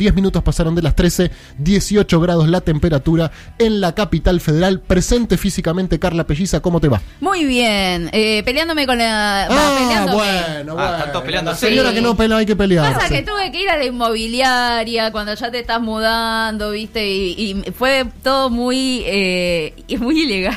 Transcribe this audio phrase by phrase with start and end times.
[0.00, 4.80] 10 minutos pasaron de las 13, 18 grados la temperatura en la capital federal.
[4.80, 7.02] Presente físicamente Carla Pelliza, ¿cómo te va?
[7.20, 9.44] Muy bien, eh, peleándome con la...
[9.50, 10.14] Ah, peleándome.
[10.16, 11.22] bueno, Ah, bueno.
[11.22, 11.50] peleando.
[11.50, 11.96] La señora Sí.
[11.96, 12.94] que no pelea, hay que pelear.
[12.94, 17.06] Pasa que tuve que ir a la inmobiliaria cuando ya te estás mudando, ¿viste?
[17.06, 20.56] Y, y fue todo muy eh, muy ilegal.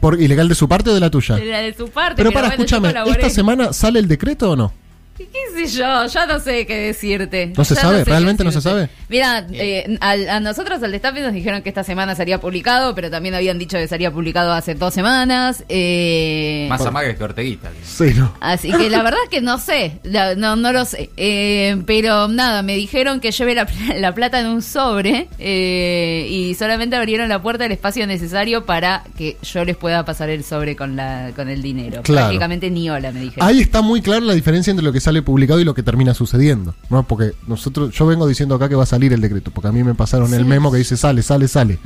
[0.00, 1.36] ¿Por ilegal de su parte o de la tuya?
[1.36, 2.14] Era de su parte.
[2.16, 3.10] Pero para, bueno, yo escúchame.
[3.10, 4.72] ¿esta semana sale el decreto o no?
[5.18, 6.06] ¿Qué sé yo?
[6.06, 7.52] Ya no sé qué decirte.
[7.56, 7.98] ¿No se Ya sabe?
[7.98, 8.88] sé ¿Realmente no se sabe?
[9.08, 13.10] Mira, eh, al- a nosotros al Destape nos dijeron que esta semana sería publicado, pero
[13.10, 15.64] también habían dicho que sería publicado hace dos semanas.
[15.68, 17.70] Eh, Más amague que Orteguita.
[17.84, 18.32] Sí, no.
[18.40, 21.10] Así que la verdad es que no sé, la- no, no lo sé.
[21.16, 26.26] Eh, pero nada, me dijeron que lleve la, pl- la plata en un sobre eh,
[26.30, 30.44] y solamente abrieron la puerta del espacio necesario para que yo les pueda pasar el
[30.44, 32.02] sobre con, la, con el dinero.
[32.02, 32.26] Claro.
[32.26, 33.48] Prácticamente ni hola, me dijeron.
[33.48, 36.12] Ahí está muy clara la diferencia entre lo que sale publicado y lo que termina
[36.12, 37.02] sucediendo, ¿no?
[37.02, 39.82] Porque nosotros, yo vengo diciendo acá que va a salir el decreto, porque a mí
[39.82, 41.78] me pasaron el memo que dice sale, sale, sale.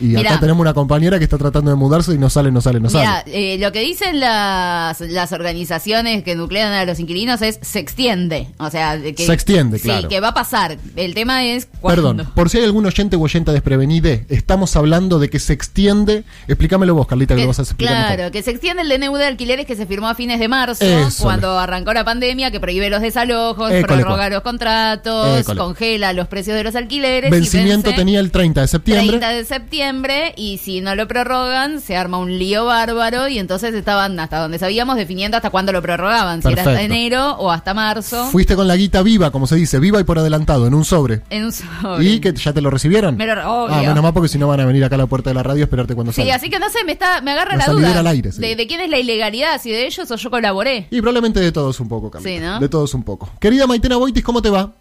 [0.00, 0.30] Y Mirá.
[0.32, 2.88] acá tenemos una compañera que está tratando de mudarse y no sale, no sale, no
[2.88, 3.22] sale.
[3.26, 8.48] eh, lo que dicen las, las organizaciones que nuclean a los inquilinos es se extiende.
[8.58, 10.08] O sea, que, Se extiende, sí, claro.
[10.08, 10.78] que va a pasar.
[10.96, 12.02] El tema es cuándo.
[12.14, 16.24] Perdón, por si hay algún oyente o oyenta desprevenide, estamos hablando de que se extiende.
[16.48, 18.32] Explícamelo vos, Carlita, que, Que- lo vas a explicar claro, mejor.
[18.32, 21.22] que se extiende el DNU de alquileres que se firmó a fines de marzo, Eso.
[21.24, 24.32] cuando arrancó la pandemia, que prohíbe los desalojos, prorroga cual.
[24.32, 27.28] los contratos, congela los precios de los alquileres.
[27.28, 29.06] y Vencimiento vence tenía el 30 de septiembre.
[29.08, 29.89] 30 de septiembre
[30.36, 34.58] y si no lo prorrogan se arma un lío bárbaro y entonces estaban hasta donde
[34.58, 38.26] sabíamos definiendo hasta cuándo lo prorrogaban, si era hasta enero o hasta marzo.
[38.26, 41.22] Fuiste con la guita viva, como se dice, viva y por adelantado, en un sobre.
[41.30, 42.04] en un sobre.
[42.04, 43.16] ¿Y que ya te lo recibieron?
[43.16, 43.32] Me lo-
[43.64, 43.74] obvio.
[43.74, 45.42] ah, menos mal porque si no van a venir acá a la puerta de la
[45.42, 46.36] radio a esperarte cuando Sí, salga.
[46.36, 48.40] así que no sé, me está me agarra La duda al aire, sí.
[48.40, 50.86] de, de quién es la ilegalidad, si de ellos o yo colaboré.
[50.90, 52.30] Y probablemente de todos un poco, Carlita.
[52.30, 52.60] Sí, ¿no?
[52.60, 53.28] De todos un poco.
[53.40, 54.72] Querida Maitena Boitis, ¿cómo te va?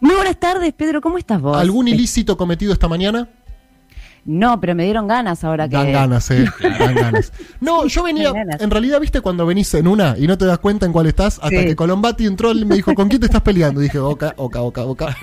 [0.00, 1.56] Muy buenas tardes, Pedro, ¿cómo estás vos?
[1.56, 3.28] ¿Algún ilícito cometido esta mañana?
[4.30, 5.76] No, pero me dieron ganas ahora que...
[5.76, 6.44] Dan ganas, eh.
[6.78, 7.32] Dan ganas.
[7.60, 8.30] No, yo venía.
[8.60, 11.36] En realidad, viste cuando venís en una y no te das cuenta en cuál estás,
[11.42, 11.64] hasta Sí.
[11.64, 13.80] que Colombati entró y me dijo, ¿con quién te estás peleando?
[13.80, 15.16] Y dije, oca, oca, oca, oca.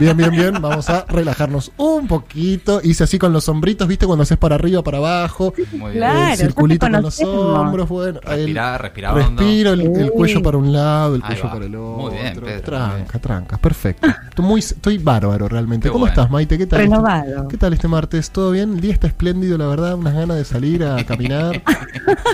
[0.00, 0.54] Bien, bien, bien.
[0.60, 2.80] Vamos a relajarnos un poquito.
[2.82, 5.54] Hice así con los sombritos, viste, cuando haces para arriba, para abajo.
[5.72, 5.98] Muy bien.
[5.98, 6.32] Claro.
[6.32, 8.18] el circulito con los hombros, bueno.
[8.24, 8.74] respirá
[9.12, 9.14] hondo.
[9.14, 11.52] Respiro, el, cuello para un lado, el Ahí cuello va.
[11.52, 11.96] para el otro.
[12.02, 13.20] Muy bien, Pedro, muy tranca, bien.
[13.20, 14.08] tranca, perfecto.
[14.08, 15.88] Estoy, muy, estoy bárbaro realmente.
[15.88, 16.12] Qué ¿Cómo bueno.
[16.12, 16.58] estás, Maite?
[16.58, 16.80] ¿Qué tal?
[16.80, 17.46] este- Renovado.
[17.48, 18.31] ¿Qué tal este martes?
[18.32, 18.72] ¿Todo bien?
[18.74, 19.94] El día está espléndido, la verdad.
[19.94, 21.62] Unas ganas de salir a caminar.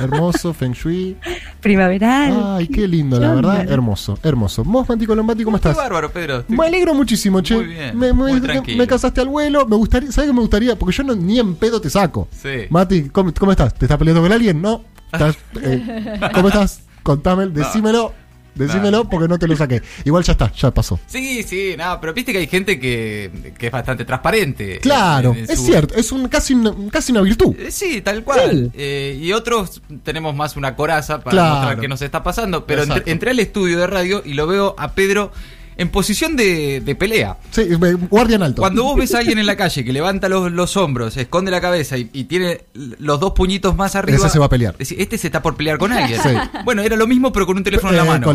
[0.00, 1.16] hermoso, Feng Shui.
[1.60, 2.40] Primaveral.
[2.58, 3.68] Ay, qué lindo, la ¿Qué verdad.
[3.70, 4.62] Hermoso, hermoso.
[4.64, 5.76] ¿Vos, Mati Colombati, cómo estás?
[5.76, 6.38] bárbaro, Pedro.
[6.38, 7.56] Estoy- Me alegro muchísimo, che.
[7.56, 8.78] Muy bien, me, me- muy me- tranquilo.
[8.78, 9.66] me casaste al vuelo.
[9.66, 10.78] Me gustaría, ¿sabes qué me gustaría?
[10.78, 12.28] Porque yo no, ni en pedo te saco.
[12.30, 12.66] Sí.
[12.70, 13.74] Mati, ¿cómo, cómo estás?
[13.74, 14.62] ¿Te estás peleando con alguien?
[14.62, 14.84] No.
[15.12, 16.82] ¿Estás, eh, ¿Cómo estás?
[17.02, 18.12] Contame, decímelo.
[18.54, 19.82] Decímelo porque no te lo saqué.
[20.04, 20.98] Igual ya está, ya pasó.
[21.06, 24.78] Sí, sí, nada, pero viste que hay gente que, que es bastante transparente.
[24.80, 27.54] Claro, en- en es su- cierto, es un casi una, casi una virtud.
[27.58, 28.72] Eh, Sí, tal cual.
[28.74, 31.54] Eh, y otros tenemos más una coraza para Claro.
[31.56, 32.66] mostrar qué nos está pasando.
[32.66, 35.30] Pero entré, entré al estudio de radio y lo veo a Pedro
[35.78, 37.38] en posición de, de pelea.
[37.50, 37.62] Sí,
[38.10, 38.60] guardian alto.
[38.60, 41.60] Cuando vos ves a alguien en la calle que levanta los, los hombros, esconde la
[41.60, 42.64] cabeza y, y tiene
[42.98, 44.18] los dos puñitos más arriba.
[44.18, 44.74] Ese se va a pelear.
[44.78, 46.20] este se está por pelear con alguien.
[46.22, 46.28] Sí.
[46.64, 48.26] Bueno, era lo mismo, pero con un teléfono en la Eh, mano.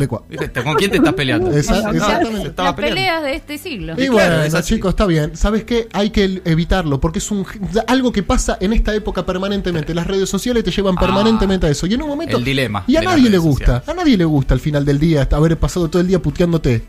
[0.63, 1.51] ¿Con quién te estás peleando?
[1.51, 2.53] Esa- No, exactamente.
[2.57, 2.95] Las peleando.
[2.95, 3.93] peleas de este siglo.
[3.97, 5.35] Y Y bueno, claro, es chicos, está bien.
[5.35, 5.87] ¿Sabes qué?
[5.93, 7.45] Hay que evitarlo porque es un
[7.87, 9.93] algo que pasa en esta época permanentemente.
[9.93, 11.85] Las redes sociales te llevan Ah, permanentemente a eso.
[11.87, 12.37] Y en un momento.
[12.37, 13.65] el dilema Y a nadie le gusta.
[13.81, 13.89] sociales.
[13.89, 16.83] A nadie le gusta al final del día haber pasado todo el día puteándote.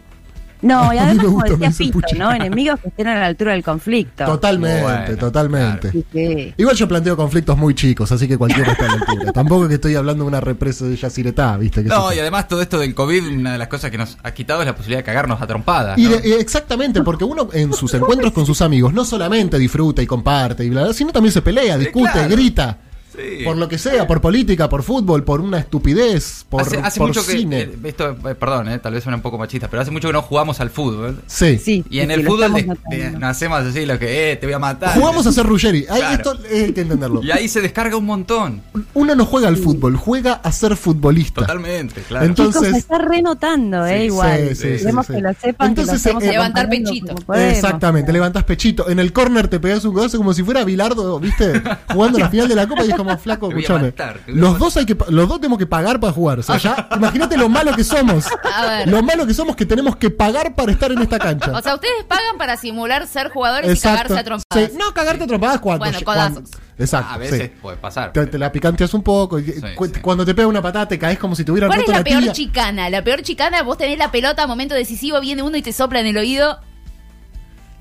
[0.64, 1.98] No, y además, como decía Pito.
[2.16, 2.32] ¿no?
[2.32, 4.24] Enemigos que estén a la altura del conflicto.
[4.24, 5.92] Totalmente, Bueno, totalmente.
[6.12, 6.54] Sí.
[6.56, 9.32] Igual yo planteo conflictos muy chicos, así que cualquiera está a la altura.
[9.34, 11.82] Tampoco es que estoy hablando de una represa de Yacyretá, ¿viste?
[11.82, 14.16] Que No, se- y además todo esto del COVID, una de las cosas que nos
[14.22, 15.98] ha quitado es la posibilidad de cagarnos a trompadas.
[15.98, 20.06] Y de- exactamente, porque uno en sus encuentros con sus amigos no solamente disfruta y
[20.06, 22.28] comparte y bla, bla, sino también se pelea, discute, claro.
[22.30, 22.78] grita.
[23.14, 23.44] Sí.
[23.44, 27.08] Por lo que sea, por política, por fútbol, por una estupidez, por, hace, hace por
[27.08, 27.56] mucho cine.
[27.66, 27.72] que.
[27.74, 30.12] eh, esto, eh, perdón, eh, tal vez suena un poco machista, pero hace mucho que
[30.12, 31.22] no jugamos al fútbol.
[31.26, 31.58] sí.
[31.58, 32.76] Sí, Y en el fútbol notando.
[32.90, 34.98] de- nacemos así, lo que, eh, te voy a matar.
[34.98, 35.84] Jugamos a hacer Ruggeri.
[35.84, 36.10] Claro.
[36.14, 37.22] esto hay que entenderlo.
[37.22, 38.62] Y ahí se descarga un montón.
[38.94, 41.42] Uno no juega al fútbol, juega a ser futbolista.
[41.42, 42.26] Totalmente, claro.
[42.26, 44.06] Entonces- Chicos, se está renotando, ¿eh?
[44.06, 44.48] Igual.
[44.50, 45.22] sí, sí, Queremos sí, que sí.
[45.24, 45.68] lo sepan.
[45.68, 47.14] Entonces, que lo eh, Levantar pechito.
[47.34, 48.88] Exactamente, levantás pechito.
[48.90, 51.62] En el córner te pegás un codazo como si fuera Bilardo, ¿viste?
[51.92, 54.86] Jugando la final de la Copa y es como, matar, voy a Los dos hay
[54.86, 56.38] que pa- los dos tenemos que pagar para jugar.
[56.40, 58.26] O sea, ya, imagínate lo malo que somos.
[58.52, 58.88] A ver.
[58.88, 61.52] Lo malo que somos que tenemos que pagar para estar en esta cancha.
[61.52, 64.70] O sea, ustedes pagan para simular ser jugadores y cagarse a trompadas.
[64.70, 65.84] Sí, No, cagarte a trompadas cuando.
[65.84, 66.60] Bueno, cuando- codazos.
[66.76, 67.12] Exacto.
[67.14, 67.52] A veces sí.
[67.62, 68.12] puede pasar.
[68.12, 69.38] Te, te la picanteas un poco.
[69.38, 69.44] y-
[69.76, 69.92] cu- sí.
[70.02, 71.98] Cuando te pega una patada, te caes como si te hubieran ¿Cuál es roto la
[71.98, 72.32] la peor tibia.
[72.32, 72.90] chicana?
[72.90, 76.06] La peor chicana, vos tenés la pelota, momento decisivo, viene uno y te sopla en
[76.06, 76.58] el oído.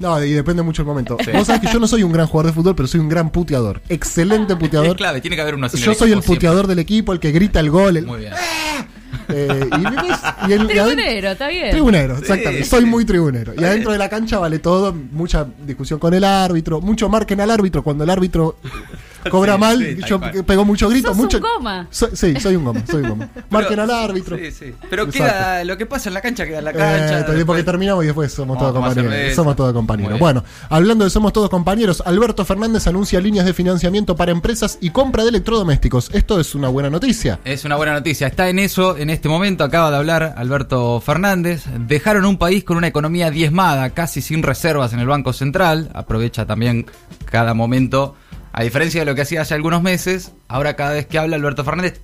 [0.03, 1.17] No, y depende mucho el momento.
[1.33, 3.29] Vos sabés que yo no soy un gran jugador de fútbol, pero soy un gran
[3.29, 3.81] puteador.
[3.89, 4.95] Excelente Es puteador.
[4.97, 5.77] clave, tiene que haber uno así.
[5.77, 7.95] en Yo soy el puteador del equipo, el que grita el gol.
[7.97, 8.05] el-.
[8.05, 8.33] Muy bien.
[9.29, 9.69] eh,
[10.49, 11.71] y, el- Tribunero, está bien.
[11.71, 12.63] Tribunero, exactamente.
[12.65, 12.85] Sí, Soy sí.
[12.85, 13.53] muy tribunero.
[13.57, 17.49] Y adentro de la cancha vale todo, mucha discusión con el árbitro, mucho marquen al
[17.51, 18.57] árbitro cuando el árbitro
[19.31, 19.77] cobra Sí, mal.
[19.79, 20.43] sí, yo cual.
[20.45, 21.37] pego mucho grito, Sos mucho.
[21.37, 21.87] un goma.
[21.89, 23.29] So- sí, soy un goma, soy un goma.
[23.49, 24.37] Marquen al árbitro.
[24.37, 24.73] Sí, sí.
[24.89, 25.11] Pero Exacto.
[25.33, 27.17] queda lo que pasa en la cancha, queda en la Eh, cancha.
[27.25, 29.35] porque después- terminamos y después somos Vamos todos compañeros.
[29.35, 30.19] Somos todos compañeros.
[30.19, 34.89] Bueno, hablando de somos todos compañeros, Alberto Fernández anuncia líneas de financiamiento para empresas y
[34.89, 36.09] compra de electrodomésticos.
[36.13, 37.39] Esto es una buena noticia.
[37.45, 38.27] Es una buena noticia.
[38.27, 39.63] Está en eso en este momento.
[39.63, 41.63] Acaba de hablar Alberto Fernández.
[41.87, 45.89] Dejaron un país con una economía diezmada, casi sin reservas en el Banco Central.
[45.93, 46.85] Aprovecha también
[47.25, 48.15] cada momento.
[48.53, 51.63] A diferencia de lo que hacía hace algunos meses, ahora cada vez que habla Alberto
[51.63, 52.01] Fernández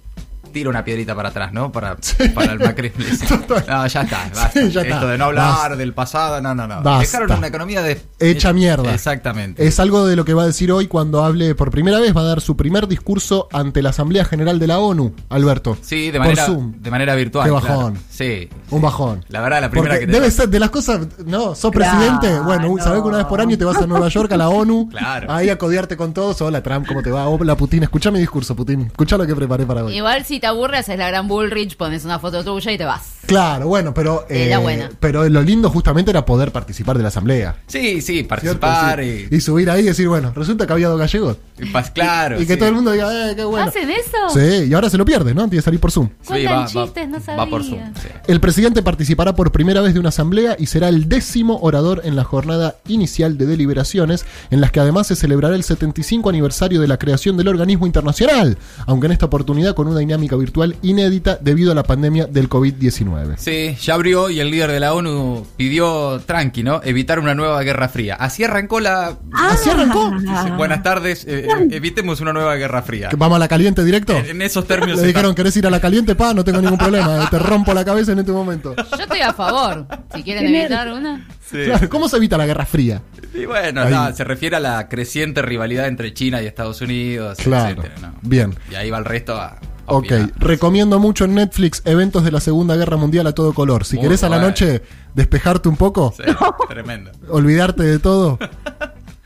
[0.52, 1.72] tira una piedrita para atrás, ¿no?
[1.72, 1.98] Para,
[2.34, 3.04] para el macrismo.
[3.68, 4.30] No, ya está.
[4.34, 4.52] basta.
[4.52, 4.96] Sí, ya está.
[4.96, 5.76] Esto de no hablar Basta.
[5.76, 6.82] del pasado, no, no, no.
[6.82, 7.00] Basta.
[7.00, 8.02] Dejaron una economía de...
[8.20, 8.94] Hecha mierda.
[8.94, 9.66] Exactamente.
[9.66, 12.16] Es algo de lo que va a decir hoy cuando hable por primera vez.
[12.16, 15.78] Va a dar su primer discurso ante la Asamblea General de la ONU, Alberto.
[15.82, 16.74] Sí, de Por manera, Zoom.
[16.82, 17.46] de manera virtual.
[17.46, 17.66] Qué claro.
[17.78, 18.00] bajón.
[18.10, 18.50] Sí.
[18.72, 19.26] Un bajón.
[19.30, 21.98] La verdad, la primera Porque que te- debe ser de las cosas, no, sos Claro,
[22.00, 22.84] presidente, bueno, no.
[22.84, 25.32] sabés que una vez por año te vas a Nueva York, a la ONU, Claro.
[25.32, 27.28] ahí a codiarte con todos, hola Trump, ¿cómo te va?
[27.28, 29.96] Hola Putin, escucha mi discurso, Putin, escucha lo que preparé para hoy.
[29.98, 33.19] Igual si te aburres, haces la gran Bullrich, pones una foto tuya y te vas.
[33.30, 34.90] Claro, bueno, pero Eh, eh, buena.
[35.00, 37.56] pero lo lindo justamente era poder participar de la asamblea.
[37.68, 39.28] Sí, sí, participar Sí.
[39.32, 41.38] y, Y subir ahí y decir, bueno, resulta que había dos gallegos.
[41.62, 42.42] y pas- claro.
[42.42, 42.60] y que sí.
[42.60, 43.68] todo el mundo diga, eh, qué bueno.
[43.68, 44.30] ¿Hacen eso?
[44.34, 45.42] Sí, y ahora se lo pierde, ¿no?
[45.44, 46.08] Tiene que salir por Zoom.
[46.22, 47.84] Sí, Cuentan chistes, no Va por sabía.
[47.86, 47.96] Zoom.
[47.96, 48.08] sí.
[48.28, 52.16] El presidente participará por primera vez de una asamblea y será el décimo orador en
[52.16, 56.88] la jornada inicial de deliberaciones, en las que además se celebrará el 75 aniversario de
[56.88, 61.74] la creación del organismo internacional, aunque en esta oportunidad con una dinámica virtual inédita debido
[61.74, 63.19] a la pandemia del COVID-19.
[63.38, 66.82] Sí, ya abrió y el líder de la ONU pidió tranqui, ¿no?
[66.84, 68.16] Evitar una nueva guerra fría.
[68.16, 69.18] Así arrancó la.
[69.34, 70.12] ¿Así arrancó?
[70.20, 73.10] Dice, Buenas tardes, eh, evitemos una nueva guerra fría.
[73.10, 74.18] ¿Que ¿Vamos a la caliente directo?
[74.18, 75.00] En, en esos términos.
[75.00, 76.34] Le dijeron, ¿querés ir a la caliente, pa?
[76.34, 78.76] No tengo ningún problema, eh, te rompo la cabeza en este momento.
[78.76, 79.88] Yo estoy a favor.
[80.14, 81.28] Si quieren evitar una.
[81.50, 81.66] Sí.
[81.66, 83.02] Claro, ¿Cómo se evita la guerra fría?
[83.34, 87.38] Y bueno, no, se refiere a la creciente rivalidad entre China y Estados Unidos.
[87.40, 87.82] Claro.
[87.82, 88.20] etcétera, ¿no?
[88.22, 88.56] Bien.
[88.72, 89.58] Y ahí va el resto a.
[89.90, 93.86] Ok, recomiendo mucho en Netflix eventos de la Segunda Guerra Mundial a todo color.
[93.86, 94.82] Si Muy querés a la noche
[95.16, 96.24] despejarte un poco, Sí,
[96.70, 97.12] tremendo.
[97.30, 98.38] olvidarte de todo.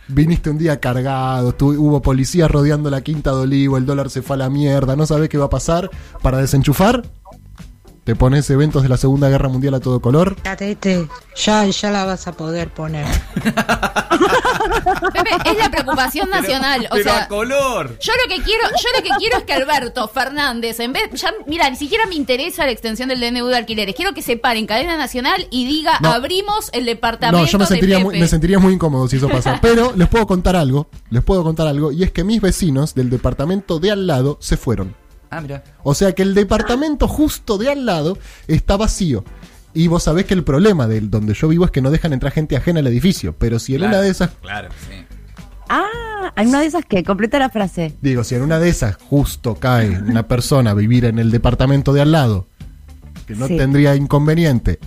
[0.09, 4.21] Viniste un día cargado, tu- hubo policías rodeando la Quinta de Olivo, el dólar se
[4.21, 5.89] fue a la mierda, no sabés qué va a pasar.
[6.21, 7.03] Para desenchufar,
[8.03, 10.35] te pones eventos de la Segunda Guerra Mundial a todo color.
[10.41, 13.05] Catete, ya, ya la vas a poder poner.
[15.13, 16.85] Pepe, es la preocupación nacional.
[16.91, 17.97] O Pero sea, a color.
[17.99, 21.31] Yo lo que quiero, yo lo que quiero es que Alberto Fernández, en vez, ya,
[21.47, 23.95] mira, ni siquiera me interesa la extensión del DNU de alquileres.
[23.95, 26.11] Quiero que se pare en cadena nacional y diga, No.
[26.11, 28.05] abrimos el departamento No, yo me de sentiría, Pepe.
[28.05, 29.59] muy, me sentiría muy incómodo si eso pasa.
[29.61, 33.09] Pero les puedo contar algo, les puedo contar algo, y es que mis vecinos del
[33.09, 34.95] departamento de al lado se fueron.
[35.37, 35.63] Ah, mira.
[35.83, 39.23] O sea que el departamento justo de al lado está vacío.
[39.73, 42.31] Y vos sabés que el problema de donde yo vivo es que no dejan entrar
[42.31, 43.35] gente ajena al edificio.
[43.37, 45.03] Pero si en Claro, una de esas, Claro, sí.
[45.69, 47.95] Ah, hay una de esas que completa la frase.
[48.01, 51.91] digo, si en una de esas justo cae una persona a vivir en el departamento
[51.93, 52.47] de al lado,
[53.25, 53.57] que no Sí.
[53.57, 54.77] tendría inconveniente.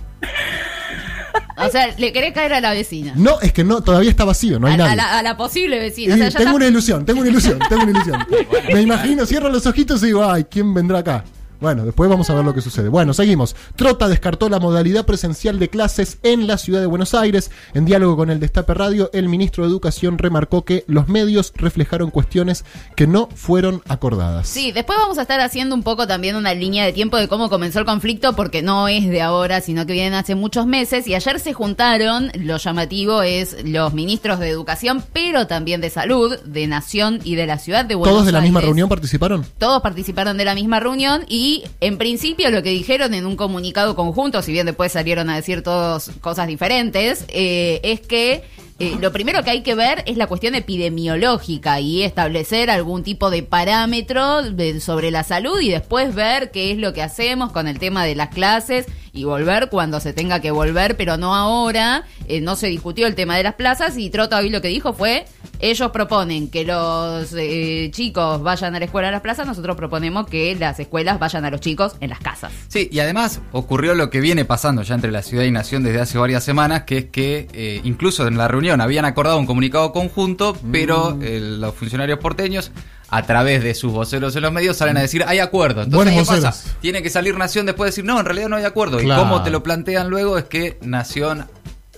[1.59, 3.13] O sea, le querés caer a la vecina.
[3.15, 4.91] No, es que no, todavía está vacío, no hay a, nadie.
[4.91, 6.11] a la, a la posible vecina.
[6.11, 8.25] Y O sea, ya tengo está- una ilusión, tengo una ilusión, tengo una ilusión.
[8.73, 11.23] Me imagino, cierro los ojitos y digo, ay, ¿quién vendrá acá?
[11.59, 12.89] Bueno, después vamos a ver lo que sucede.
[12.89, 13.55] Bueno, seguimos.
[13.75, 17.49] Trota descartó la modalidad presencial de clases en la ciudad de Buenos Aires.
[17.73, 22.11] En diálogo con el Destape Radio, el ministro de Educación remarcó que los medios reflejaron
[22.11, 22.63] cuestiones
[22.95, 24.47] que no fueron acordadas.
[24.47, 27.49] Sí, después vamos a estar haciendo un poco también una línea de tiempo de cómo
[27.49, 31.07] comenzó el conflicto, porque no es de ahora, sino que viene hace muchos meses.
[31.07, 36.37] Y ayer se juntaron, lo llamativo es los ministros de Educación, pero también de Salud,
[36.45, 38.17] de Nación y de la ciudad de Buenos Aires.
[38.17, 39.45] ¿Todos de la misma reunión participaron?
[39.57, 41.46] Todos participaron de la misma reunión y
[41.81, 45.61] en principio lo que dijeron en un comunicado conjunto, si bien después salieron a decir
[45.63, 48.43] todas cosas diferentes, eh, es que
[48.79, 53.29] eh, lo primero que hay que ver es la cuestión epidemiológica y establecer algún tipo
[53.29, 57.67] de parámetro de- sobre la salud y después ver qué es lo que hacemos con
[57.67, 58.85] el tema de las clases
[59.17, 62.03] y volver cuando se tenga que volver, pero no ahora.
[62.27, 64.93] Eh, no se discutió el tema de las plazas y Trota hoy lo que dijo
[64.93, 65.25] fue,
[65.59, 70.27] ellos proponen que los eh, chicos vayan a la escuela a las plazas, nosotros proponemos
[70.27, 72.51] que las escuelas vayan a los chicos en las casas.
[72.67, 76.01] Sí, y además ocurrió lo que viene pasando ya entre la ciudad y nación desde
[76.01, 79.91] hace varias semanas, que es que eh, incluso en la reunión habían acordado un comunicado
[79.91, 82.71] conjunto, pero eh, los funcionarios porteños,
[83.09, 85.83] a través de sus voceros en los medios, salen a decir hay acuerdo.
[85.83, 86.75] Entonces, ¿qué pasa?
[86.81, 88.97] Tiene que salir Nación después de decir no, en realidad no hay acuerdo.
[88.97, 89.21] Claro.
[89.21, 91.45] Y cómo te lo plantean luego es que Nación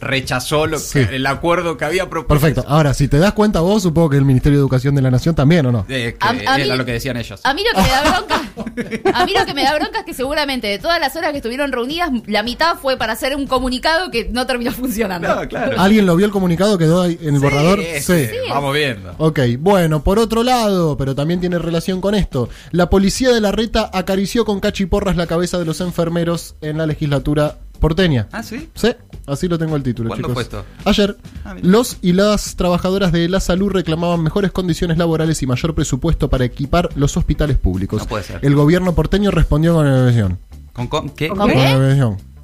[0.01, 2.45] rechazó lo que- el acuerdo que había propuesto.
[2.45, 2.69] Perfecto.
[2.69, 5.35] Ahora, si te das cuenta vos, supongo que el Ministerio de Educación de la Nación
[5.35, 5.85] también, ¿o no?
[5.89, 7.39] Eh, que A- a era mí- lo que decían ellos.
[7.43, 10.05] A mí lo que me da bronca, a mí lo que me da bronca es
[10.05, 13.47] que seguramente de todas las horas que estuvieron reunidas, la mitad fue para hacer un
[13.47, 15.27] comunicado que no terminó funcionando.
[15.35, 15.79] No, claro.
[15.79, 16.77] ¿Alguien lo vio el comunicado?
[16.77, 17.79] ¿Quedó ahí en el borrador?
[17.79, 19.13] Sí, sí, vamos viendo.
[19.17, 23.51] Ok, bueno, por otro lado, pero también tiene relación con esto, la policía de la
[23.51, 28.27] reta acarició con cachiporras la cabeza de los enfermeros en la legislatura porteña.
[28.31, 28.69] Ah, sí.
[28.75, 28.89] Sí,
[29.25, 30.33] así lo tengo el título, ¿Cuándo chicos.
[30.33, 30.65] fue esto?
[30.85, 35.73] Ayer, Ah, los y las trabajadoras de la salud reclamaban mejores condiciones laborales y mayor
[35.73, 38.01] presupuesto para equipar los hospitales públicos.
[38.03, 38.39] No puede ser.
[38.43, 40.37] El gobierno porteño respondió con evasión.
[40.73, 41.29] ¿Con, con qué?
[41.29, 41.55] ¿Con Con qué?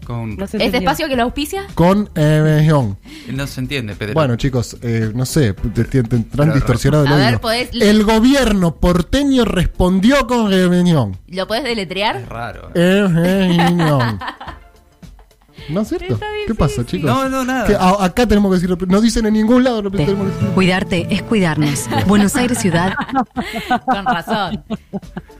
[0.05, 1.65] Con- No ¿Este espacio que lo auspicia?
[1.73, 2.95] Con evasión.
[3.33, 4.13] no se entiende, Pedro.
[4.13, 7.69] Bueno, chicos, eh, no sé, te, te- te tendrán Pero- distorsionado el A ver, podés-
[7.81, 11.17] El gobierno porteño respondió con evasión.
[11.27, 12.23] ¿Lo podés es deletrear?
[12.29, 12.69] raro.
[12.75, 14.19] Evasión.
[15.69, 16.13] ¿No es cierto?
[16.13, 17.09] Está ¿Qué pasa, chicos?
[17.09, 17.65] No, no, nada.
[17.67, 20.33] Que a- acá tenemos que decir, no dicen en ningún lado lo que tenemos que
[20.35, 20.49] decir.
[20.49, 21.85] Cuidarte es cuidarnos.
[22.07, 22.93] Buenos Aires Ciudad.
[23.85, 24.63] Con razón.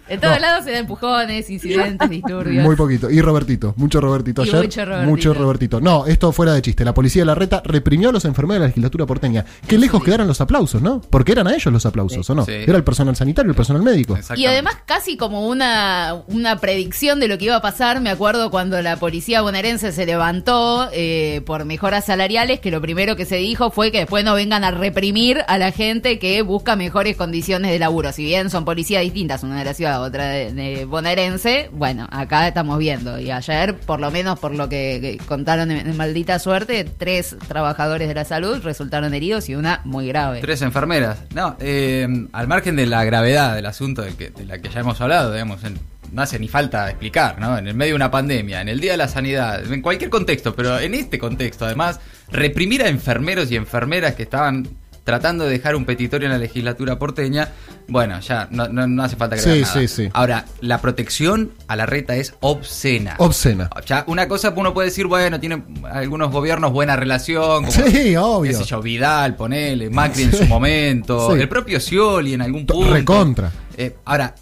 [0.07, 2.63] En todos lados se da empujones, incidentes, disturbios.
[2.63, 3.09] Muy poquito.
[3.09, 4.63] Y Robertito, mucho Robertito Y ayer.
[4.65, 5.09] mucho Robertito.
[5.09, 5.81] Mucho Robertito.
[5.81, 6.85] No, esto fuera de chiste.
[6.85, 9.45] La policía de la reta reprimió a los enfermeros de la legislatura porteña.
[9.67, 11.01] Qué lejos quedaron los aplausos, ¿no?
[11.01, 12.45] Porque eran a ellos los aplausos, ¿o no?
[12.45, 12.51] Sí.
[12.53, 14.17] Era el personal sanitario, el personal médico.
[14.35, 18.51] Y además casi como una, una predicción de lo que iba a pasar, me acuerdo
[18.51, 23.35] cuando la policía bonaerense se levantó eh, por mejoras salariales, que lo primero que se
[23.35, 27.69] dijo fue que después no vengan a reprimir a la gente que busca mejores condiciones
[27.71, 28.11] de laburo.
[28.11, 32.47] Si bien son policías distintas, una de la ciudad, otra de, de bonaerense, bueno, acá
[32.47, 33.19] estamos viendo.
[33.19, 38.07] Y ayer, por lo menos por lo que, contaron en, en maldita suerte, tres trabajadores
[38.07, 40.39] de la salud resultaron heridos y una muy grave.
[40.41, 41.19] Tres enfermeras.
[41.33, 44.79] No, eh, al margen de la gravedad del asunto de, que, de la que ya
[44.79, 45.77] hemos hablado, digamos, en-
[46.15, 47.57] no hace ni falta explicar, ¿no?
[47.57, 50.55] En el medio de una pandemia, en el Día de la Sanidad, en cualquier contexto,
[50.55, 51.99] pero en este contexto, además,
[52.31, 54.67] reprimir a enfermeros y enfermeras que estaban
[55.03, 57.49] tratando de dejar un petitorio en la legislatura porteña,
[57.87, 59.73] bueno, ya no, no- no hace falta agregar Sí, nada.
[59.73, 60.09] sí, sí.
[60.13, 63.13] Ahora, la protección a la reta es obscena.
[63.19, 63.69] Obscena.
[63.85, 67.65] Ya, una cosa uno puede decir, bueno, tienen algunos gobiernos buena relación.
[67.65, 68.53] Como, Sí, obvio.
[68.53, 72.73] qué sé yo, Vidal, ponele, Macri en su momento, el propio Scioli en algún To-
[72.73, 72.91] punto.
[72.93, 73.51] recontra.
[73.77, 74.33] Eh, ahora,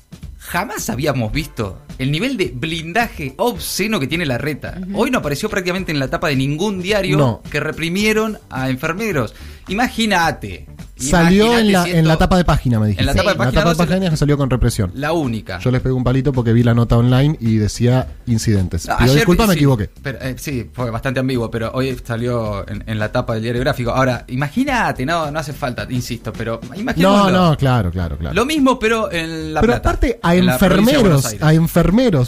[0.54, 4.78] jamás habíamos visto el nivel de blindaje obsceno que tiene la reta.
[4.94, 7.42] Hoy no apareció prácticamente en la tapa de ningún diario No.
[7.50, 9.34] que reprimieron a enfermeros.
[9.68, 10.66] Imagínate.
[10.96, 13.02] Salió imagínate en la, si en la tapa de página, me dijiste.
[13.02, 14.92] En la tapa de página la tapa de 12, página salió con represión.
[14.96, 15.60] La única.
[15.60, 18.88] Yo les pegué un palito porque vi la nota online y decía incidentes.
[18.88, 19.90] No, Pido ayer disculpas, me sí, equivoqué.
[20.02, 23.62] pero, eh, sí, fue bastante ambiguo, pero hoy salió en, en la tapa del diario
[23.62, 23.92] gráfico.
[23.92, 27.32] Ahora, imagínate, no, no hace falta, insisto, pero No, imaginémoslo.
[27.50, 28.36] no, claro, claro, claro.
[28.36, 31.64] Lo mismo, pero en la Pero Plata, aparte en enfermeros, a enfermeros,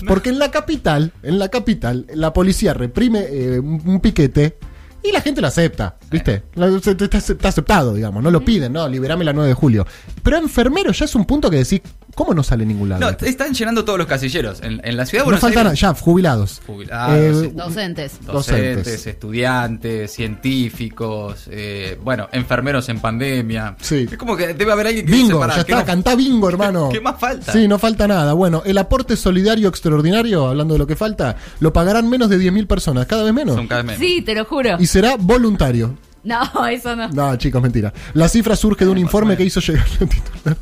[0.07, 4.57] porque en la capital, en la capital, la policía reprime eh, un piquete
[5.05, 6.43] y la gente lo acepta, ¿viste?
[6.55, 9.85] Está, aceptado, digamos, no lo piden, no, liberame la 9 de julio.
[10.23, 11.81] Pero enfermeros ya es un punto que decís,
[12.15, 13.01] ¿cómo no sale en ningún lado?
[13.01, 13.25] No, esto?
[13.25, 14.61] están llenando todos los casilleros.
[14.61, 15.79] En, en la ciudad de No Buenos faltan Aires.
[15.79, 16.61] ya, jubilados.
[16.65, 17.51] Jubilados, Eh, sí.
[17.55, 18.11] Docentes.
[18.25, 19.07] Docentes, docentes.
[19.07, 23.75] estudiantes, científicos, eh, bueno, enfermeros en pandemia.
[23.81, 24.07] Sí.
[24.11, 26.49] Es como que debe haber alguien que dice, Bingo, "Pará, ya ¿qué está, cantá bingo,
[26.49, 26.89] hermano.
[26.93, 27.51] ¿Qué más falta?
[27.51, 28.33] Sí, no falta nada.
[28.33, 32.67] Bueno, el aporte solidario extraordinario, hablando de lo que falta, lo pagarán menos de 10.000
[32.67, 33.55] personas, cada vez menos.
[33.55, 34.01] Son cada vez menos.
[34.15, 34.77] Sí, te lo juro.
[34.79, 35.97] Y será voluntario.
[36.25, 37.07] No, eso no.
[37.09, 37.93] No, chicos, mentira.
[38.13, 40.57] La cifra surge de un informe que hizo llegar la titular,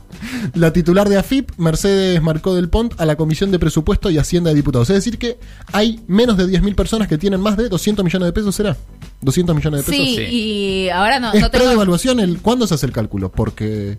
[0.53, 4.49] la titular de AFIP, Mercedes Marcó del Pont, a la Comisión de Presupuesto y Hacienda
[4.49, 4.89] de Diputados.
[4.89, 5.39] Es decir, que
[5.71, 8.77] hay menos de 10.000 personas que tienen más de 200 millones de pesos, ¿será?
[9.21, 10.05] 200 millones de pesos.
[10.05, 10.21] Sí, Sí.
[10.35, 11.63] y ahora no, ¿Es no tengo...
[11.63, 12.19] predevaluación?
[12.19, 13.31] El, ¿Cuándo se hace el cálculo?
[13.31, 13.97] Porque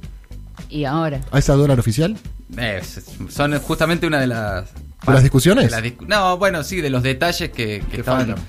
[0.69, 1.21] Y ahora.
[1.33, 2.17] a ese dólar oficial.
[3.31, 4.71] Son justamente una de las...
[5.07, 5.65] ¿De las discusiones?
[5.67, 8.27] de las discu- no, bueno, sí, de los detalles que, que Que estaban...
[8.27, 8.45] faltan.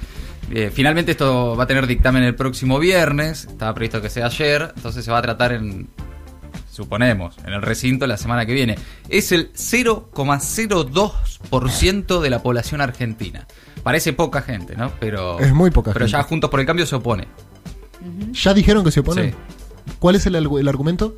[0.51, 4.73] Eh, finalmente esto va a tener dictamen el próximo viernes, estaba previsto que sea ayer,
[4.75, 5.87] entonces se va a tratar en,
[6.71, 8.77] suponemos, en el recinto la semana que viene.
[9.09, 13.47] Es el 0,02% de la población argentina.
[13.83, 14.91] Parece poca gente, ¿no?
[14.99, 16.17] Pero, Es muy poca pero gente.
[16.17, 17.27] ya Juntos por el Cambio se opone.
[18.33, 19.31] ¿Ya dijeron que se oponen?
[19.31, 19.37] Sí.
[19.99, 21.15] ¿Cuál es el, el argumento?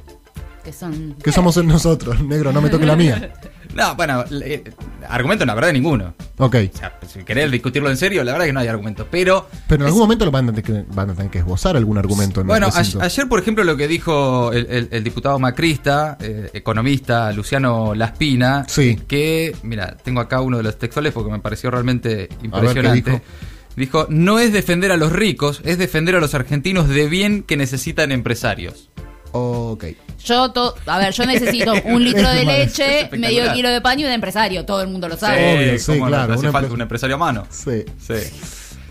[0.63, 1.15] Que son.
[1.23, 3.33] Que somos nosotros, negro, no me toque la mía.
[3.77, 4.63] No, bueno, eh,
[5.07, 6.13] argumento la verdad ninguno.
[6.37, 6.55] Ok.
[6.73, 9.07] O sea, si querés discutirlo en serio, la verdad que no hay argumento.
[9.09, 11.37] Pero Pero en es- algún momento lo van a, tener que, van a tener que
[11.39, 15.03] esbozar algún argumento en Bueno, a- ayer, por ejemplo, lo que dijo el, el- el
[15.03, 18.97] diputado macrista, eh, economista Luciano Laspina, Sí.
[19.07, 23.11] que, mira, tengo acá uno de los textuales porque me pareció realmente ¿qué impresionante.
[23.11, 23.21] dijo?
[23.75, 27.57] dijo, no es defender a los ricos, es defender a los argentinos de bien que
[27.57, 28.89] necesitan empresarios.
[29.37, 29.85] Ok.
[30.23, 34.05] Yo, to- a ver, yo necesito un litro de leche, medio kilo de pan y
[34.05, 34.65] un empresario.
[34.65, 35.55] Todo el mundo lo sabe.
[35.55, 36.07] Obvio, sí, ¿cómo no?
[36.07, 37.47] claro, Hace falta un empresario a mano.
[37.49, 37.85] Sí.
[37.99, 38.13] Sí.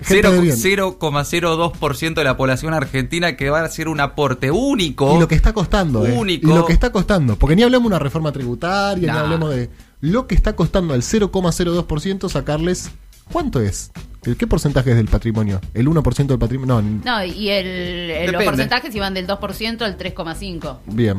[0.02, 0.56] Gente de bien.
[0.56, 5.16] 0,02% de la población argentina que va a ser un aporte único.
[5.16, 6.12] Y lo que está costando, ¿eh?
[6.12, 6.50] Único.
[6.50, 7.36] Y lo que está costando.
[7.36, 9.70] Porque ni hablemos de una reforma tributaria, ni hablemos de.
[10.00, 12.90] Lo que está costando al 0,02% sacarles.
[13.32, 13.90] ¿Cuánto es?
[14.24, 15.60] ¿El ¿Qué porcentaje es del patrimonio?
[15.74, 16.82] ¿El 1% del patrimonio?
[16.82, 17.66] No, No, y el,
[18.10, 20.78] el- los porcentajes iban del 2% al 3,5%.
[20.86, 21.16] bien.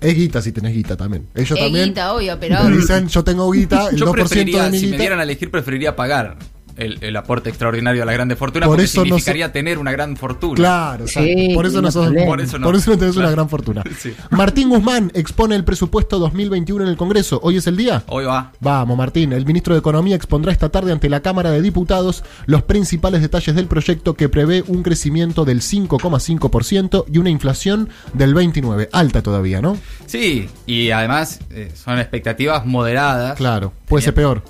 [0.00, 1.28] Es guita si tenés guita también.
[1.34, 1.86] Ellos Es también.
[1.90, 4.86] guita, obvio, pero- te Dicen, yo tengo guita, el Yo 2% preferiría, de mi si
[4.86, 6.36] me dieran a elegir, preferiría pagar
[6.76, 9.92] el, el aporte extraordinario a las grandes fortunas Por porque eso no significaría tener una
[9.92, 10.54] gran fortuna.
[10.54, 12.98] Claro, o sea, Sí, por eso no no por, Por eso eso no, no.
[12.98, 13.82] tenés una gran fortuna.
[13.98, 14.14] Sí.
[14.30, 17.40] Martín Guzmán expone el presupuesto 2021 en el Congreso.
[17.42, 18.04] ¿Hoy es el día?
[18.08, 18.52] Hoy va.
[18.60, 19.32] Vamos, Martín.
[19.32, 23.54] El ministro de Economía expondrá esta tarde ante la Cámara de Diputados los principales detalles
[23.54, 28.88] del proyecto que prevé un crecimiento del 5,5% y una inflación del 29%.
[28.92, 29.78] Alta todavía, ¿no?
[30.06, 33.36] Sí, y además eh, son expectativas moderadas.
[33.36, 34.42] Claro, puede ser peor.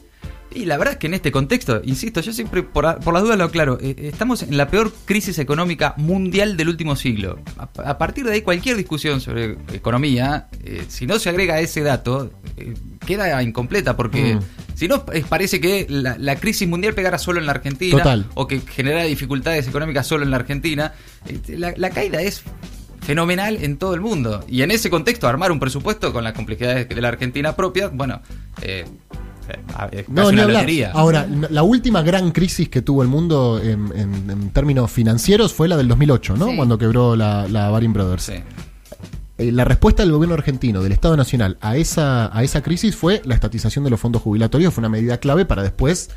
[0.56, 3.36] Y la verdad es que en este contexto, insisto, yo siempre, por, por las dudas
[3.38, 7.38] lo aclaro, eh, estamos en la peor crisis económica mundial del último siglo.
[7.58, 11.82] A, a partir de ahí, cualquier discusión sobre economía, eh, si no se agrega ese
[11.82, 12.74] dato, eh,
[13.06, 14.40] queda incompleta, porque Mm.
[14.74, 18.26] si no, parece que la, la crisis mundial pegara solo en la Argentina, Total.
[18.34, 20.92] o que genera dificultades económicas solo en la Argentina.
[21.28, 22.42] Eh, la, la caída es
[23.02, 24.44] fenomenal en todo el mundo.
[24.48, 28.20] Y en ese contexto, armar un presupuesto con las complejidades de la Argentina propia, bueno,
[28.62, 28.84] eh,
[29.92, 30.48] es No, una hablar.
[30.62, 30.90] lotería.
[30.92, 35.68] Ahora, la última gran crisis que tuvo el mundo en, en- en términos financieros fue
[35.68, 36.48] la del 2008, ¿no?
[36.48, 36.56] Sí.
[36.56, 38.22] Cuando quebró la, la Baring Brothers.
[38.24, 38.34] Sí.
[39.38, 43.20] Eh, la respuesta del gobierno argentino, del Estado Nacional, a esa, a esa crisis fue
[43.26, 44.72] la estatización de los fondos jubilatorios.
[44.72, 46.08] Fue una medida clave para después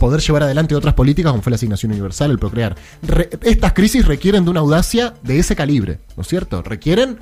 [0.00, 2.74] poder llevar adelante otras políticas como fue la asignación universal, el procrear.
[3.02, 6.62] Re- estas crisis requieren de una audacia de ese calibre, ¿no es cierto?
[6.62, 7.18] Requieren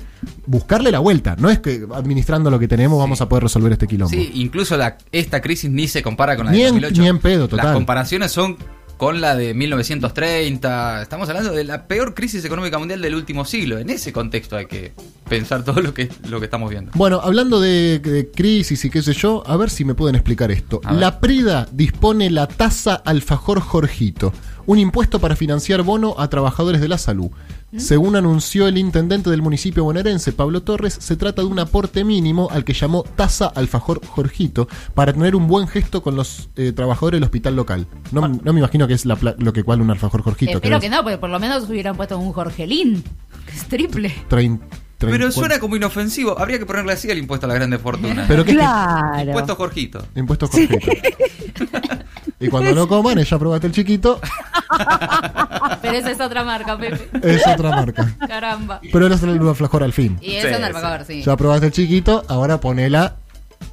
[0.47, 1.35] buscarle la vuelta.
[1.37, 4.09] No es que administrando lo que tenemos vamos a poder resolver este quilombo.
[4.09, 7.01] Sí, incluso la, esta crisis ni se compara con la Ni de en- 2008.
[7.01, 7.65] ni en pedo, total.
[7.67, 8.57] Las comparaciones son
[8.99, 11.01] con la de 1930.
[11.01, 13.77] Estamos hablando de la peor crisis económica mundial del último siglo.
[13.79, 14.91] En ese contexto hay que
[15.29, 16.91] pensar todo lo que, lo que estamos viendo.
[16.95, 20.51] Bueno, hablando de, de crisis y qué sé yo, a ver si me pueden explicar
[20.51, 20.81] esto.
[20.91, 24.33] La Prida dispone la tasa alfajor Jorgito,
[24.69, 27.31] un impuesto para financiar bono a trabajadores de la salud.
[27.75, 32.49] Según anunció el intendente del municipio bonaerense, Pablo Torres, se trata de un aporte mínimo
[32.51, 37.17] al que llamó tasa alfajor Jorgito para tener un buen gesto con los eh, trabajadores
[37.17, 37.87] del hospital local.
[38.11, 40.51] No, no me imagino que es la pla- lo que cual un alfajor Jorgito.
[40.51, 43.03] Espero es que no, porque por lo menos hubieran puesto un Jorgelín,
[43.47, 44.09] que es triple.
[44.29, 44.59] trein-
[44.99, 46.37] trein- Pero suena como inofensivo.
[46.39, 48.25] Habría que ponerle así el impuesto a las grandes fortunas.
[48.27, 49.29] Pero que Claro.
[49.29, 50.05] Impuesto Jorgito.
[50.15, 50.77] Impuesto Jorgito.
[52.39, 54.19] y cuando lo coman, ella probaste el chiquito,
[55.81, 57.09] Pero esa es otra marca, Pepe.
[57.23, 58.15] es otra marca.
[58.27, 58.79] Caramba.
[58.91, 60.17] Pero era el alfajor al fin.
[60.21, 60.63] Y Sí, esa es sí.
[60.63, 61.23] alfajor, sí.
[61.23, 63.17] Ya probaste el chiquito, ahora ponela.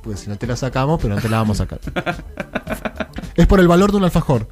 [0.02, 1.80] Pues si no te la sacamos, pero no te la vamos a sacar.
[3.36, 4.48] es por el valor de un alfajor.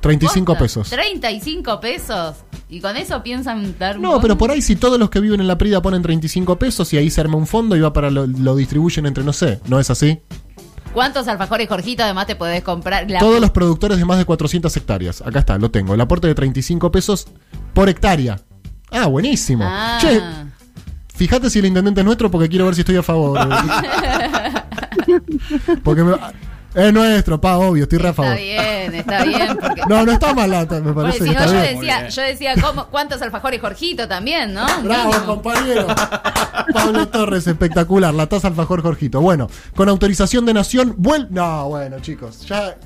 [0.00, 0.62] 35 ¿Posta?
[0.64, 0.90] pesos.
[0.90, 2.36] 35 pesos.
[2.68, 5.40] Y con eso piensan dar un No, pero por ahí si todos los que viven
[5.40, 8.10] en la Prida ponen 35 pesos y ahí se arma un fondo y va para
[8.10, 10.20] lo, lo distribuyen entre, no sé, ¿no es así?
[10.92, 13.10] ¿Cuántos alfajores Jorgito además te podés comprar?
[13.10, 15.22] La- Todos los productores de más de 400 hectáreas.
[15.22, 15.94] Acá está, lo tengo.
[15.94, 17.26] El aporte de 35 pesos
[17.72, 18.40] por hectárea.
[18.90, 19.64] Ah, buenísimo.
[19.66, 19.98] Ah.
[20.00, 20.20] Che,
[21.14, 23.38] fíjate si el intendente es nuestro porque quiero ver si estoy a favor.
[25.82, 26.16] porque me-
[26.74, 28.32] es nuestro, pa, obvio, estoy re a favor.
[28.32, 29.56] Está bien, está bien.
[29.60, 29.82] Porque...
[29.88, 31.74] No, no está malata, me Porque parece si que no, está yo bien.
[31.80, 34.66] decía, yo decía ¿cómo- ¿cuántos alfajores Jorgito también, no?
[34.82, 35.26] Bravo, Mínimo.
[35.26, 35.86] compañero.
[36.72, 38.14] Pablo Torres, espectacular.
[38.14, 39.20] La taza alfajor Jorgito.
[39.20, 41.28] Bueno, con autorización de Nación, vuelve.
[41.30, 42.76] No, bueno, chicos, ya.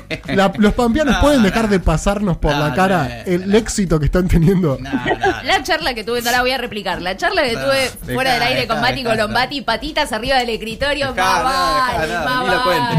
[0.34, 1.44] la- los pampeanos No, pueden no.
[1.48, 3.56] dejar de pasarnos por No, la cara no, el no.
[3.56, 4.78] éxito que están teniendo.
[4.80, 7.02] No, no, La charla que tuve, no la voy a replicar.
[7.02, 11.14] La charla que No, tuve fuera del aire con Mati Colombati, patitas arriba del escritorio.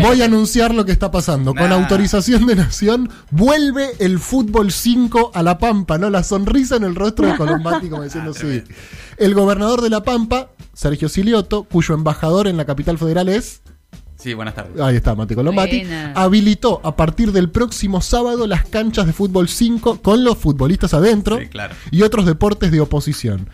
[0.01, 1.53] Voy a anunciar lo que está pasando.
[1.53, 6.09] Con autorización de Nación, vuelve el fútbol 5 a La Pampa, ¿no?
[6.09, 8.63] La sonrisa en el rostro de Colombati, como diciendo sí.
[9.17, 13.61] El gobernador de La Pampa, Sergio Silioto, cuyo embajador en la capital federal es.
[14.23, 14.79] Sí, buenas tardes.
[14.79, 15.79] Ahí está, Mate Colombati.
[15.79, 16.13] Buena.
[16.15, 21.39] Habilitó a partir del próximo sábado las canchas de fútbol 5 con los futbolistas adentro
[21.39, 21.75] Sí, claro.
[21.91, 23.49] y otros deportes de oposición.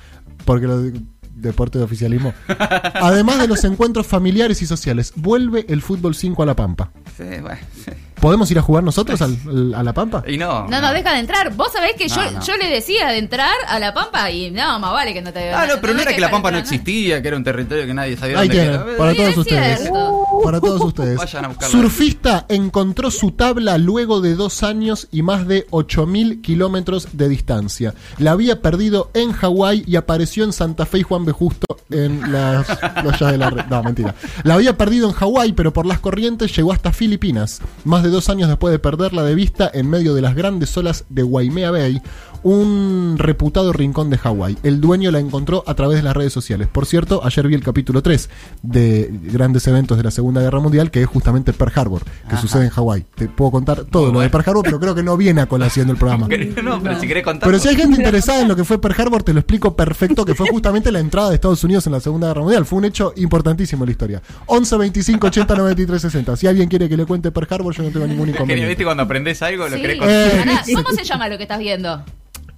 [0.46, 1.02] Porque los de-
[1.34, 2.34] deportes de oficialismo.
[2.94, 6.92] Además de los encuentros familiares y sociales, vuelve el fútbol 5 a La Pampa.
[7.18, 7.92] Sí, bueno, sí.
[8.20, 10.22] ¿Podemos ir a jugar nosotros al- al- a La Pampa?
[10.28, 10.68] Y no.
[10.68, 11.54] No, no, deja de entrar.
[11.56, 12.46] Vos sabés que No, yo, no.
[12.46, 15.54] yo le decía de entrar a La Pampa y no, más vale que no te
[15.54, 17.94] Ah, no, pero no era que la Pampa no existía, que era un territorio que
[17.94, 18.98] nadie sabía Ahí dónde tienen, quedaba.
[18.98, 19.80] para Sí, todos es ustedes.
[19.80, 20.09] cierto.
[20.44, 21.18] Para todos ustedes.
[21.18, 21.62] Vayan a.
[21.62, 27.94] Surfista encontró su tabla luego de dos años y más de 8.000 kilómetros de distancia.
[28.18, 31.32] La había perdido en Hawái y apareció en Santa Fe y Juan B.
[31.32, 32.68] Justo en las
[33.02, 33.66] playas de la red.
[33.66, 34.16] No, mentira.
[34.44, 37.62] La había perdido en Hawái, pero por las corrientes llegó hasta Filipinas.
[37.84, 41.06] Más de dos años después de perderla de vista en medio de las grandes olas
[41.10, 42.02] de Waimea Bay,
[42.44, 44.58] un reputado rincón de Hawái.
[44.64, 46.68] El dueño la encontró a través de las redes sociales.
[46.68, 48.30] Por cierto, ayer vi el capítulo 3
[48.64, 52.42] de grandes eventos de la Segunda Guerra Mundial, que es justamente Pearl Harbor, que Ajá.
[52.42, 53.06] sucede en Hawái.
[53.16, 54.30] Te puedo contar todo Muy lo de.
[54.30, 56.28] Pearl Harbor, pero creo que no viene a colación del programa.
[56.64, 57.48] No, pero si querés contar.
[57.48, 60.26] Pero si hay gente interesada en lo que fue Pearl Harbor, te lo explico perfecto,
[60.26, 62.66] que fue justamente la entrada de Estados Unidos en la Segunda Guerra Mundial.
[62.66, 64.22] Fue un hecho importantísimo en la historia.
[64.48, 66.36] 11 25 80 93 60.
[66.36, 68.84] Si alguien quiere que le cuente Pearl Harbor, yo no tengo ningún Genial, ¿viste inconveniente.
[68.86, 69.82] cuando aprendes algo lo Sí.
[69.82, 70.64] querés contar?
[70.68, 70.74] Eh.
[70.74, 72.04] ¿Cómo se llama lo que estás viendo?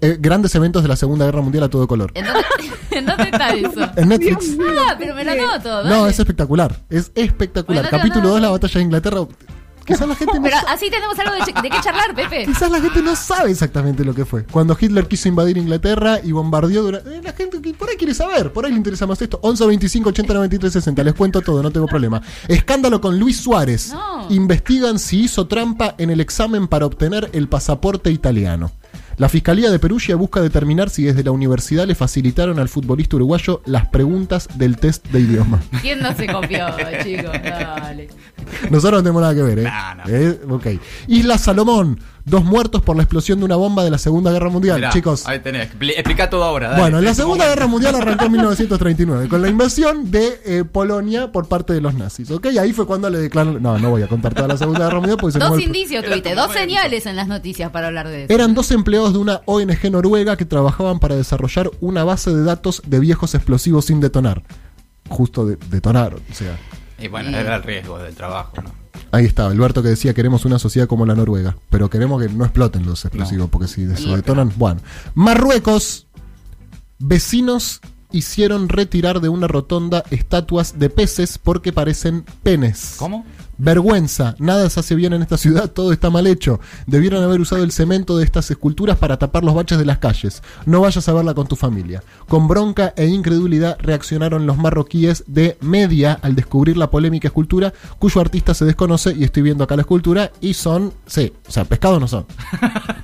[0.01, 2.11] Eh, grandes eventos de la Segunda Guerra Mundial a todo color.
[2.15, 2.41] ¿En dónde,
[2.91, 3.91] ¿en dónde está eso?
[3.95, 4.57] En Netflix.
[4.79, 5.83] Ah, pero me lo anoto.
[5.83, 6.75] No, es espectacular.
[6.89, 7.83] Es espectacular.
[7.83, 8.45] Bueno, no, Capítulo no, 2, no.
[8.47, 9.27] la batalla de Inglaterra.
[9.85, 12.45] Quizás la gente no Pero así tenemos algo de, de qué charlar, Pepe.
[12.45, 14.43] Quizás la gente no sabe exactamente lo que fue.
[14.45, 17.17] Cuando Hitler quiso invadir Inglaterra y bombardeó durante...
[17.17, 19.39] eh, la gente por ahí quiere saber, por ahí le interesa más esto.
[19.41, 21.03] 11 25 80 93 60.
[21.03, 22.21] Les cuento todo, no tengo problema.
[22.47, 23.91] Escándalo con Luis Suárez.
[23.91, 24.27] No.
[24.29, 28.71] Investigan si hizo trampa en el examen para obtener el pasaporte italiano.
[29.21, 33.61] La Fiscalía de Perugia busca determinar si desde la universidad le facilitaron al futbolista uruguayo
[33.65, 35.61] las preguntas del test de idioma.
[35.83, 36.65] ¿Quién no se copió,
[37.03, 37.31] chicos?
[37.31, 38.07] Dale.
[38.71, 39.63] Nosotros no tenemos nada que ver, ¿eh?
[39.65, 40.03] No, no.
[40.07, 40.67] Eh, ok.
[41.05, 41.99] Isla Salomón.
[42.23, 44.77] Dos muertos por la explosión de una bomba de la Segunda Guerra Mundial.
[44.77, 45.71] Mirá, Chicos, Ahí tenés.
[45.73, 46.69] Expli- Explica todo ahora.
[46.69, 46.81] dale.
[46.81, 47.47] bueno, la Segunda.
[47.47, 51.93] Guerra Mundial arrancó en 1939 con la invasión de eh, Polonia por parte de los
[51.95, 52.29] nazis.
[52.29, 52.47] ¿Ok?
[52.59, 53.61] Ahí fue cuando le declararon.
[53.61, 56.35] No, no voy a contar toda la Segunda Guerra Mundial porque se Dos indicios tuviste,
[56.35, 58.33] dos señales en las noticias para hablar de eso.
[58.33, 62.81] Eran dos empleados de una ONG noruega que trabajaban para desarrollar una base de datos
[62.85, 64.43] de viejos explosivos sin detonar.
[65.09, 66.57] Justo de, detonaron, o sea.
[66.99, 68.80] Y bueno, era el riesgo del trabajo, ¿no?
[69.11, 72.45] Ahí estaba, Alberto que decía queremos una sociedad como la Noruega, pero queremos que no
[72.45, 74.79] exploten los explosivos, porque si se detonan, bueno.
[75.15, 76.07] Marruecos,
[76.97, 82.95] vecinos hicieron retirar de una rotonda estatuas de peces porque parecen penes.
[82.97, 83.25] ¿Cómo?
[83.63, 86.59] Vergüenza, nada se hace bien en esta ciudad, todo está mal hecho.
[86.87, 90.41] Debieron haber usado el cemento de estas esculturas para tapar los baches de las calles.
[90.65, 92.01] No vayas a verla con tu familia.
[92.27, 98.19] Con bronca e incredulidad reaccionaron los marroquíes de media al descubrir la polémica escultura, cuyo
[98.19, 101.99] artista se desconoce y estoy viendo acá la escultura y son, sí, o sea, pescados
[101.99, 102.25] no son.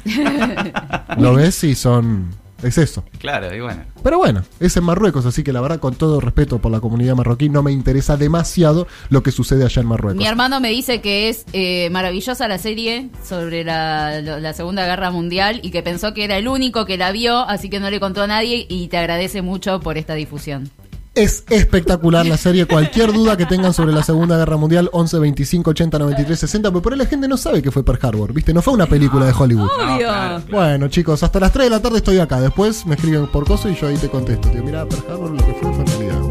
[1.20, 2.30] Lo ves y son,
[2.64, 3.04] es eso.
[3.20, 3.84] Claro, y bueno.
[4.04, 7.16] Pero bueno, es en Marruecos, así que la verdad, con todo respeto por la comunidad
[7.16, 10.18] marroquí, no me interesa demasiado lo que sucede allá en Marruecos.
[10.18, 15.60] Mi hermano me dice que es eh, maravillosa la serie sobre la, Segunda Guerra Mundial
[15.62, 18.24] y que pensó que era el único que la vio, así que no le contó
[18.24, 20.72] a nadie y te agradece mucho por esta difusión.
[21.18, 22.68] Es espectacular la serie.
[22.68, 26.70] Cualquier duda que tengan sobre la Segunda Guerra Mundial, 11 25 80 93 60.
[26.70, 28.54] Pero por ahí la gente no sabe que fue Pearl Harbor, ¿viste?
[28.54, 29.68] No fue una película de Hollywood.
[29.68, 30.10] Obvio.
[30.52, 32.40] Bueno, chicos, hasta las 3 de la tarde estoy acá.
[32.40, 34.48] Después me escriben por coso y yo ahí te contesto.
[34.50, 36.22] Tío, mira, Pearl Harbor lo que fue fue en realidad.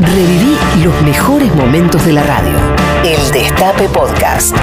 [0.00, 2.56] Reviví los mejores momentos de la radio.
[3.04, 4.56] El Destape Podcast.